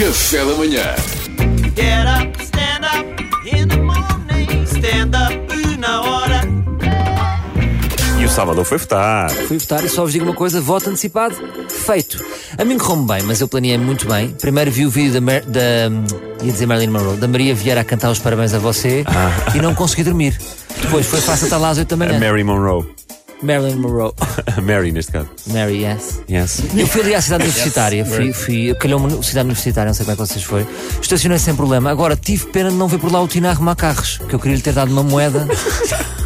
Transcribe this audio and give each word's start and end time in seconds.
Café 0.00 0.38
da 0.38 0.54
manhã. 0.54 0.94
Get 1.76 2.06
up, 2.06 2.42
stand 2.42 2.86
up 2.86 3.04
in 3.44 3.68
the 3.68 3.76
morning. 3.76 4.64
Stand 4.64 5.10
up 5.14 5.76
na 5.76 6.00
hora. 6.00 6.40
E 8.18 8.24
o 8.24 8.28
Salvador 8.30 8.64
foi 8.64 8.78
votar. 8.78 9.28
Fui 9.28 9.58
votar 9.58 9.84
e 9.84 9.90
só 9.90 10.00
vos 10.00 10.10
digo 10.10 10.24
uma 10.24 10.32
coisa: 10.32 10.58
voto 10.58 10.88
antecipado, 10.88 11.36
feito. 11.68 12.18
A 12.56 12.64
mim 12.64 12.78
correu-me 12.78 13.06
bem, 13.06 13.22
mas 13.24 13.42
eu 13.42 13.48
planeei 13.48 13.76
muito 13.76 14.08
bem. 14.08 14.30
Primeiro 14.40 14.70
vi 14.70 14.86
o 14.86 14.90
vídeo 14.90 15.12
da, 15.12 15.20
Mar 15.20 15.42
da 15.42 15.60
ia 16.42 16.50
dizer 16.50 16.64
Marilyn 16.64 16.92
Monroe, 16.92 17.18
da 17.18 17.28
Maria 17.28 17.54
Vieira 17.54 17.82
a 17.82 17.84
cantar 17.84 18.10
os 18.10 18.18
parabéns 18.18 18.54
a 18.54 18.58
você 18.58 19.04
e 19.54 19.58
não 19.58 19.74
consegui 19.74 20.02
dormir. 20.02 20.34
Depois 20.80 21.04
foi 21.04 21.20
fácil 21.20 21.44
estar 21.44 21.58
lá 21.58 21.68
às 21.68 21.76
8 21.76 21.94
da 21.94 22.06
A 22.06 22.08
manhã. 22.08 22.18
Mary 22.18 22.42
Monroe. 22.42 22.99
Marilyn 23.42 23.76
Monroe. 23.76 24.12
Mary, 24.62 24.92
neste 24.92 25.12
caso. 25.12 25.28
Mary, 25.46 25.82
yes. 25.84 26.20
Yes. 26.30 26.62
Eu 26.76 26.86
fui 26.86 27.00
ali 27.02 27.14
à 27.14 27.20
cidade 27.22 27.44
universitária, 27.48 28.04
fui, 28.04 28.32
fui 28.32 28.74
calhou-me 28.74 29.22
cidade 29.24 29.46
universitária, 29.46 29.88
não 29.88 29.94
sei 29.94 30.04
como 30.04 30.12
é 30.12 30.16
que 30.16 30.32
vocês 30.32 30.44
foi. 30.44 30.66
Estacionei 31.00 31.38
sem 31.38 31.54
problema. 31.54 31.90
Agora 31.90 32.16
tive 32.16 32.46
pena 32.46 32.70
de 32.70 32.76
não 32.76 32.88
ver 32.88 32.98
por 32.98 33.10
lá 33.10 33.20
o 33.22 33.28
Tino 33.28 33.48
a 33.48 33.50
arrumar 33.50 33.74
carros, 33.76 34.18
que 34.28 34.34
eu 34.34 34.38
queria 34.38 34.56
lhe 34.56 34.62
ter 34.62 34.72
dado 34.72 34.90
uma 34.92 35.02
moeda. 35.02 35.46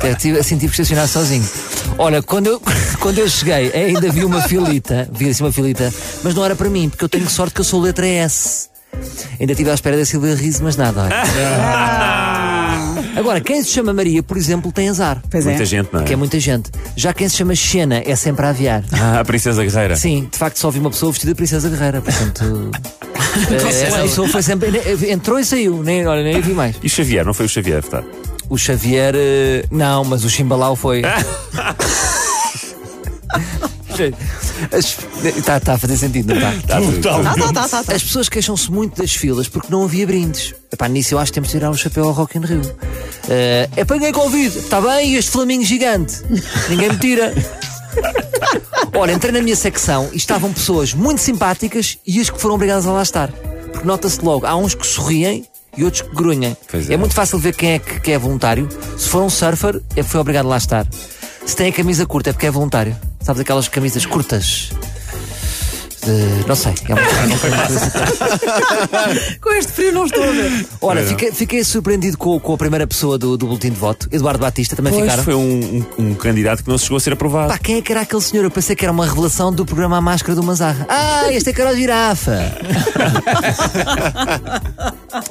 que 0.01 0.07
eu 0.07 0.17
tive, 0.17 0.39
assim 0.39 0.57
tive 0.57 0.73
que 0.75 0.83
estacionar 0.83 1.09
sozinho. 1.09 1.49
Olha, 1.99 2.23
quando 2.23 2.49
eu, 2.49 2.63
quando 3.01 3.19
eu 3.19 3.29
cheguei, 3.29 3.73
ainda 3.73 4.11
vi 4.11 4.25
uma 4.25 4.43
filita, 4.43 5.09
vi 5.13 5.29
assim 5.29 5.45
uma 5.45 5.53
filita, 5.53 5.93
mas 6.23 6.35
não 6.35 6.45
era 6.45 6.57
para 6.57 6.69
mim, 6.69 6.89
porque 6.89 7.05
eu 7.05 7.09
tenho 7.09 7.29
sorte 7.31 7.55
que 7.55 7.61
eu 7.61 7.65
sou 7.65 7.81
letra 7.81 8.07
S. 8.07 8.69
Ainda 9.41 9.53
estive 9.53 9.71
à 9.71 9.75
espera 9.75 9.97
da 9.97 10.05
Silvia 10.05 10.35
Riso, 10.35 10.63
mas 10.63 10.77
nada. 10.77 11.03
olha. 11.03 12.24
Agora, 13.17 13.41
quem 13.41 13.63
se 13.63 13.71
chama 13.71 13.93
Maria, 13.93 14.23
por 14.23 14.37
exemplo, 14.37 14.71
tem 14.73 14.89
azar. 14.89 15.23
Pois 15.31 15.45
Muita 15.45 15.63
é. 15.63 15.67
gente, 15.67 15.89
não 15.93 16.01
é? 16.01 16.05
Que 16.05 16.13
é 16.13 16.17
muita 16.17 16.39
gente. 16.41 16.71
Já 16.97 17.13
quem 17.13 17.29
se 17.29 17.37
chama 17.37 17.55
Xena 17.55 18.03
é 18.05 18.17
sempre 18.17 18.45
a 18.47 18.51
aviar. 18.51 18.83
Ah, 18.93 19.21
a 19.21 19.25
Princesa 19.25 19.63
Guerreira. 19.63 19.97
Sim, 19.97 20.29
de 20.31 20.39
facto 20.39 20.57
só 20.59 20.71
vi 20.71 20.79
uma 20.79 20.91
pessoa 20.91 21.13
vestida 21.13 21.33
de 21.33 21.37
Princesa 21.37 21.69
Guerreira. 21.69 22.01
Portanto, 22.01 22.71
eh, 23.51 23.69
essa 23.87 24.03
pessoa 24.03 24.29
foi 24.29 24.43
sempre. 24.43 24.71
Entrou 25.11 25.39
e 25.39 25.45
saiu, 25.45 25.83
nem, 25.83 26.07
olha, 26.07 26.23
nem 26.23 26.41
vi 26.41 26.53
mais. 26.53 26.77
E 26.83 26.89
Xavier, 26.89 27.25
não 27.25 27.35
foi 27.35 27.47
o 27.47 27.49
Xavier 27.49 27.81
votar? 27.83 28.05
O 28.49 28.59
Xavier. 28.59 29.15
eh, 29.17 29.65
Não, 29.71 30.05
mas 30.05 30.25
o 30.25 30.31
Chimbalau 30.31 30.77
foi. 30.77 31.03
Está 35.37 35.61
tá 35.61 35.75
a 35.75 35.79
fazer 35.79 35.97
sentido, 35.97 36.35
não 36.35 36.37
está? 36.37 36.67
Tá 36.67 36.81
tudo. 36.83 37.01
Tá, 37.01 37.23
tá, 37.23 37.53
tá, 37.53 37.69
tá, 37.69 37.85
tá. 37.85 37.95
As 37.95 38.03
pessoas 38.03 38.29
queixam-se 38.29 38.71
muito 38.71 39.01
das 39.01 39.15
filas 39.15 39.49
porque 39.49 39.69
não 39.71 39.85
havia 39.85 40.07
brindes. 40.07 40.55
Epá, 40.73 40.89
nisso 40.89 41.15
eu 41.15 41.19
acho 41.19 41.31
que 41.31 41.35
temos 41.35 41.49
de 41.49 41.57
tirar 41.57 41.71
o 41.71 41.77
chapéu 41.77 42.05
ao 42.05 42.13
Rock 42.13 42.39
in 42.39 42.43
Rio. 42.43 42.63
Eh, 43.29 43.69
apanhei 43.81 44.13
Covid, 44.13 44.59
está 44.59 44.81
bem, 44.81 45.13
e 45.13 45.17
este 45.17 45.31
flamingo 45.31 45.65
gigante. 45.65 46.23
Ninguém 46.69 46.91
me 46.91 46.99
tira. 46.99 47.33
Olha, 48.97 49.13
entrei 49.13 49.33
na 49.33 49.43
minha 49.43 49.57
secção 49.57 50.09
e 50.13 50.17
estavam 50.17 50.53
pessoas 50.53 50.95
muito 50.95 51.21
simpáticas 51.21 51.99
e 52.07 52.21
as 52.21 52.31
que 52.31 52.41
foram 52.41 52.55
obrigadas 52.55 52.87
a 52.87 52.93
lá 52.93 53.03
estar. 53.03 53.31
Porque 53.73 53.87
nota-se 53.87 54.23
logo, 54.23 54.47
há 54.47 54.55
uns 54.57 54.75
que 54.75 54.87
sorriem 54.87 55.45
e 55.77 55.85
outros 55.85 56.03
que 56.03 56.15
grunhem. 56.15 56.57
É. 56.73 56.95
é. 56.95 56.97
muito 56.97 57.15
fácil 57.15 57.39
ver 57.39 57.55
quem 57.55 57.73
é 57.73 57.79
que, 57.79 58.01
que 58.01 58.13
é 58.13 58.19
voluntário. 58.19 58.69
Se 58.97 59.09
for 59.09 59.23
um 59.23 59.31
surfer, 59.31 59.77
é 59.77 59.81
porque 59.81 60.03
foi 60.05 60.21
obrigado 60.21 60.47
a 60.47 60.51
lá 60.51 60.57
estar. 60.57 60.87
Se 61.45 61.57
tem 61.57 61.69
a 61.69 61.73
camisa 61.73 62.07
curta, 62.07 62.31
é 62.31 62.33
porque 62.33 62.47
é 62.47 62.51
voluntário. 62.51 62.97
Sabes 63.25 63.41
aquelas 63.41 63.67
camisas 63.69 64.05
curtas? 64.07 64.71
Eh, 66.07 66.45
não 66.47 66.55
sei. 66.55 66.75
É 66.87 66.93
uma, 66.93 67.01
Com 69.41 69.53
este 69.55 69.73
frio 69.73 69.91
não 69.93 70.05
estou 70.05 70.23
a 70.23 70.27
ver. 70.33 70.67
Olha, 70.83 71.03
fiquei, 71.07 71.33
fiquei 71.33 71.65
surpreendido 71.65 72.19
com, 72.19 72.39
com 72.39 72.53
a 72.53 72.59
primeira 72.59 72.87
pessoa 72.87 73.17
do, 73.17 73.39
do 73.39 73.47
boletim 73.47 73.71
de 73.71 73.77
voto, 73.81 74.07
Eduardo 74.13 74.39
Batista, 74.39 74.77
também 74.77 74.93
Pois, 74.93 75.05
ficaram. 75.05 75.25
foi 75.25 75.35
um, 75.35 75.83
um- 75.99 76.09
um 76.11 76.15
candidato 76.15 76.63
que 76.63 76.69
não 76.69 76.77
se 76.77 76.85
chegou 76.85 76.99
a 76.99 77.01
ser 77.01 77.15
aprovado. 77.15 77.49
Pá, 77.49 77.57
quem 77.57 77.79
é 77.79 77.81
que 77.81 77.91
era 77.91 78.03
aquele 78.03 78.21
senhor? 78.21 78.45
Eu 78.45 78.51
pensei 78.51 78.77
que 78.77 78.85
era 78.85 78.93
uma 78.93 79.07
revelação 79.07 79.51
do 79.51 79.65
programa 79.65 79.97
A 79.97 80.01
Máscara 80.03 80.35
do 80.35 80.43
Mazarra. 80.43 80.85
Ah, 80.91 81.33
este 81.33 81.49
é 81.49 81.53
Carol 81.55 81.75
Girafa! 81.75 82.37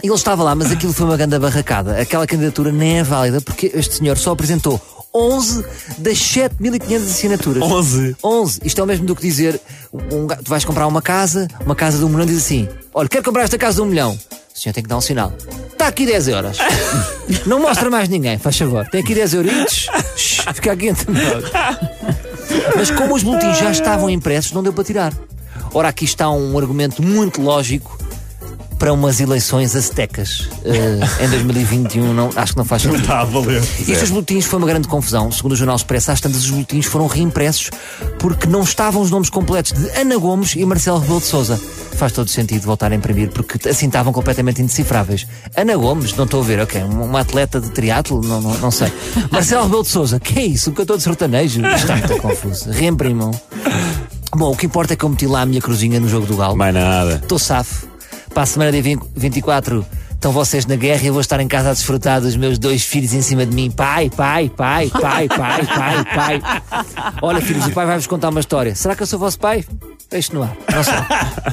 Ele 0.01 0.13
estava 0.13 0.41
lá, 0.43 0.55
mas 0.55 0.71
aquilo 0.71 0.91
foi 0.91 1.05
uma 1.05 1.15
grande 1.17 1.37
barracada. 1.37 2.01
Aquela 2.01 2.25
candidatura 2.25 2.71
nem 2.71 2.97
é 2.97 3.03
válida 3.03 3.39
porque 3.41 3.69
este 3.75 3.93
senhor 3.97 4.17
só 4.17 4.31
apresentou 4.31 4.81
11 5.13 5.65
das 5.99 6.17
7.500 6.17 6.95
assinaturas. 6.95 7.63
11. 7.63 8.15
11. 8.23 8.59
Isto 8.63 8.81
é 8.81 8.83
o 8.83 8.87
mesmo 8.87 9.05
do 9.05 9.15
que 9.15 9.21
dizer: 9.21 9.59
um, 9.93 10.27
tu 10.27 10.49
vais 10.49 10.65
comprar 10.65 10.87
uma 10.87 11.01
casa, 11.01 11.47
uma 11.65 11.75
casa 11.75 11.97
de 11.97 12.05
um 12.05 12.09
milhão, 12.09 12.25
diz 12.25 12.37
assim: 12.37 12.67
Olha, 12.93 13.07
quero 13.07 13.23
comprar 13.23 13.43
esta 13.43 13.57
casa 13.57 13.75
de 13.75 13.81
um 13.81 13.85
milhão. 13.85 14.17
O 14.55 14.59
senhor 14.59 14.73
tem 14.73 14.83
que 14.83 14.89
dar 14.89 14.97
um 14.97 15.01
sinal. 15.01 15.33
Está 15.71 15.87
aqui 15.87 16.05
10 16.05 16.27
euros. 16.27 16.57
Não 17.45 17.59
mostra 17.59 17.89
mais 17.89 18.07
ninguém, 18.07 18.37
faz 18.37 18.57
favor. 18.57 18.87
Tem 18.87 19.01
aqui 19.01 19.15
10 19.15 19.33
euritos. 19.33 19.87
Shhh, 20.15 20.45
Fica 20.53 20.71
aqui 20.71 20.87
entre 20.87 21.11
nós. 21.11 21.43
Mas 22.75 22.91
como 22.91 23.15
os 23.15 23.23
boletins 23.23 23.57
já 23.57 23.71
estavam 23.71 24.09
impressos, 24.09 24.51
não 24.51 24.61
deu 24.61 24.71
para 24.71 24.83
tirar. 24.83 25.13
Ora, 25.73 25.89
aqui 25.89 26.05
está 26.05 26.29
um 26.29 26.57
argumento 26.57 27.01
muito 27.01 27.41
lógico 27.41 27.97
para 28.83 28.91
umas 28.91 29.21
eleições 29.21 29.77
aztecas 29.77 30.49
eh, 30.65 31.23
em 31.23 31.29
2021. 31.29 32.13
Não, 32.13 32.29
acho 32.35 32.51
que 32.51 32.57
não 32.57 32.65
faz 32.65 32.81
sentido. 32.81 32.99
Está 32.99 33.21
a 33.21 33.23
valer. 33.23 33.61
Isto 33.79 34.01
dos 34.01 34.09
boletins 34.09 34.43
foi 34.43 34.59
uma 34.59 34.67
grande 34.67 34.89
confusão. 34.89 35.31
Segundo 35.31 35.53
o 35.53 35.55
Jornal 35.55 35.77
Expresso, 35.77 36.11
às 36.11 36.19
tantas 36.19 36.43
os 36.43 36.49
boletins 36.49 36.85
foram 36.85 37.07
reimpressos 37.07 37.71
porque 38.19 38.45
não 38.45 38.61
estavam 38.61 39.01
os 39.01 39.09
nomes 39.09 39.29
completos 39.29 39.71
de 39.71 39.89
Ana 39.97 40.17
Gomes 40.17 40.57
e 40.57 40.65
Marcelo 40.65 40.99
Rebelo 40.99 41.21
de 41.21 41.27
Souza. 41.27 41.57
Faz 41.93 42.11
todo 42.11 42.29
sentido 42.29 42.63
voltar 42.63 42.91
a 42.91 42.95
imprimir 42.95 43.29
porque 43.29 43.69
assim 43.69 43.85
estavam 43.85 44.11
completamente 44.11 44.61
indecifráveis. 44.61 45.25
Ana 45.55 45.77
Gomes, 45.77 46.13
não 46.17 46.25
estou 46.25 46.41
a 46.41 46.43
ver, 46.43 46.59
ok, 46.59 46.83
uma 46.83 47.21
atleta 47.21 47.61
de 47.61 47.69
triatlo, 47.69 48.21
não, 48.21 48.41
não, 48.41 48.57
não 48.57 48.69
sei. 48.71 48.91
Marcelo 49.31 49.63
Rebelo 49.63 49.83
de 49.83 49.89
Souza, 49.89 50.19
que 50.19 50.37
é 50.37 50.43
isso? 50.43 50.71
Um 50.71 50.73
cantor 50.73 50.97
de 50.97 51.03
sertanejo? 51.03 51.65
Está 51.67 51.95
muito 51.95 52.17
confuso. 52.17 52.69
Reimprimam. 52.69 53.31
Bom, 54.35 54.51
o 54.51 54.57
que 54.57 54.65
importa 54.65 54.91
é 54.91 54.97
que 54.97 55.05
eu 55.05 55.09
meti 55.09 55.25
lá 55.25 55.43
a 55.43 55.45
minha 55.45 55.61
cruzinha 55.61 56.01
no 56.01 56.09
jogo 56.09 56.27
do 56.27 56.35
Galo. 56.35 56.57
Mais 56.57 56.73
nada. 56.73 57.21
Estou 57.23 57.39
safo. 57.39 57.92
Para 58.33 58.43
a 58.43 58.45
semana 58.45 58.71
20 58.71 59.03
24 59.15 59.85
estão 60.11 60.31
vocês 60.31 60.65
na 60.65 60.75
guerra 60.75 61.03
e 61.03 61.07
eu 61.07 61.13
vou 61.13 61.21
estar 61.21 61.39
em 61.39 61.47
casa 61.47 61.69
a 61.69 61.73
desfrutar 61.73 62.21
dos 62.21 62.35
meus 62.35 62.57
dois 62.57 62.81
filhos 62.83 63.13
em 63.13 63.21
cima 63.21 63.45
de 63.45 63.53
mim. 63.53 63.69
Pai, 63.69 64.09
pai, 64.09 64.49
pai, 64.49 64.89
pai, 64.89 65.27
pai, 65.27 65.65
pai, 65.67 66.05
pai. 66.39 66.41
Olha, 67.21 67.41
filhos, 67.41 67.67
o 67.67 67.71
pai 67.71 67.85
vai-vos 67.85 68.07
contar 68.07 68.29
uma 68.29 68.39
história. 68.39 68.73
Será 68.73 68.95
que 68.95 69.03
eu 69.03 69.07
sou 69.07 69.19
vosso 69.19 69.37
pai? 69.37 69.63
Deixe 70.09 70.33
no 70.33 70.43
ar. 70.43 70.55
Não 70.73 70.83
sei. 70.83 70.93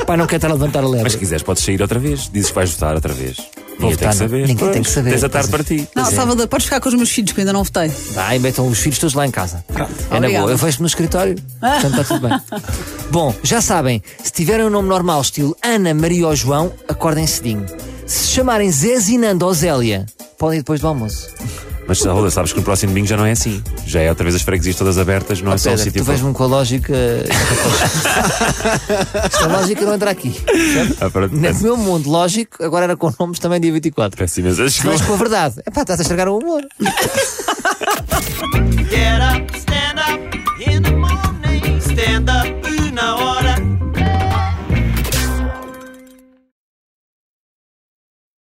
O 0.02 0.06
pai 0.06 0.16
não 0.16 0.26
quer 0.26 0.36
estar 0.36 0.48
a 0.48 0.52
levantar 0.54 0.80
a 0.84 0.86
lebre. 0.86 1.02
Mas 1.02 1.12
se 1.12 1.18
quiseres, 1.18 1.42
podes 1.42 1.62
sair 1.62 1.82
outra 1.82 1.98
vez. 1.98 2.30
Dizes 2.32 2.50
que 2.50 2.54
vais 2.54 2.70
votar 2.70 2.94
outra 2.94 3.12
vez. 3.12 3.38
Ninguém 3.80 3.96
tem 3.96 4.08
votar, 4.08 4.10
que 4.12 4.16
saber. 4.18 4.40
ninguém 4.46 4.56
tem 4.56 4.72
Pois, 4.72 4.86
que 4.86 4.92
saber. 4.92 5.10
Tens 5.10 5.24
a 5.24 5.28
tarde 5.28 5.48
Pois 5.50 5.62
para 5.66 5.74
é. 5.74 5.78
ti. 5.78 5.88
Não, 5.94 6.04
Salvador, 6.04 6.48
podes 6.48 6.64
ficar 6.66 6.80
com 6.80 6.88
os 6.88 6.94
meus 6.94 7.10
filhos 7.10 7.32
que 7.32 7.40
ainda 7.40 7.52
não 7.52 7.64
votei. 7.64 7.88
Vai, 8.12 8.38
metam 8.38 8.68
os 8.68 8.78
filhos 8.78 8.98
todos 8.98 9.14
lá 9.14 9.26
em 9.26 9.30
casa. 9.30 9.64
Pronto. 9.72 9.92
É 10.10 10.20
na 10.20 10.28
boa. 10.28 10.50
Eu 10.50 10.56
vejo 10.56 10.80
no 10.80 10.86
escritório. 10.86 11.36
Portanto, 11.60 12.00
está 12.00 12.04
tudo 12.04 12.28
bem. 12.28 12.40
Bom, 13.10 13.34
já 13.42 13.60
sabem, 13.60 14.02
se 14.22 14.32
tiverem 14.32 14.66
um 14.66 14.70
nome 14.70 14.88
normal, 14.88 15.20
estilo 15.20 15.56
Ana, 15.62 15.92
Maria 15.94 16.26
ou 16.28 16.36
João, 16.36 16.72
acordem 16.88 17.26
cedinho. 17.26 17.66
Se 18.06 18.28
chamarem 18.28 18.70
Zé, 18.70 18.98
Zinando 18.98 19.44
ou 19.46 19.54
Zélia, 19.54 20.06
podem 20.38 20.58
ir 20.58 20.62
depois 20.62 20.80
do 20.80 20.88
almoço. 20.88 21.28
Mas 21.86 21.98
Salvador, 21.98 22.30
sabes 22.30 22.52
que 22.52 22.58
no 22.58 22.64
próximo 22.64 22.92
domingo 22.92 23.06
já 23.08 23.16
não 23.16 23.26
é 23.26 23.32
assim. 23.32 23.62
Já 23.84 24.00
é 24.00 24.08
outra 24.08 24.22
vez 24.24 24.34
as 24.36 24.42
freguesias 24.42 24.76
todas 24.76 24.96
abertas, 24.98 25.42
não 25.42 25.52
é 25.52 25.58
só 25.58 25.70
o 25.70 25.72
Pedro, 25.72 25.84
sítio. 25.84 26.02
tu 26.02 26.06
vês-me 26.06 26.32
com 26.32 26.44
a 26.44 26.46
lógica. 26.46 26.94
Esta 29.24 29.46
lógica 29.46 29.84
não 29.84 29.94
entra 29.94 30.10
aqui. 30.10 30.40
Ah. 31.00 31.10
No 31.30 31.60
meu 31.60 31.76
mundo 31.76 32.08
lógico, 32.08 32.62
agora 32.62 32.84
era 32.84 32.96
com 32.96 33.12
nomes 33.18 33.38
também 33.40 33.60
dia 33.60 33.72
24. 33.72 34.16
Peço 34.16 34.40
imensa 34.40 34.62
Mas 34.62 34.74
desculpa. 34.74 35.04
com 35.04 35.12
a 35.12 35.16
verdade. 35.16 35.56
Epá, 35.66 35.80
estás 35.82 35.98
a 35.98 36.02
estragar 36.02 36.28
o 36.28 36.38
amor. 36.40 36.62
Get 38.90 39.20
up, 39.20 39.58
stand 39.58 39.89